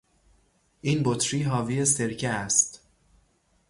این 0.81 1.01
بطری 1.05 1.41
حاوی 1.43 1.85
سرکه 1.85 2.29
است. 2.29 2.81